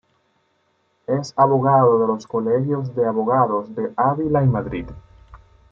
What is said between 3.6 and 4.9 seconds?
de Ávila y Madrid.